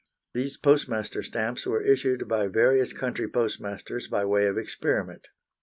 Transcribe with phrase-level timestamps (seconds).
[0.33, 5.27] These "Postmaster stamps" were issued by various country postmasters by way of experiment.